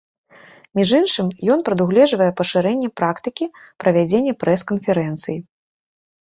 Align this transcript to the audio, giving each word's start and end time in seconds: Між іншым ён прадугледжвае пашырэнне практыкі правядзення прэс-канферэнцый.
Між 0.77 0.93
іншым 0.99 1.27
ён 1.55 1.59
прадугледжвае 1.67 2.29
пашырэнне 2.39 2.89
практыкі 3.03 3.45
правядзення 3.85 4.33
прэс-канферэнцый. 4.45 5.37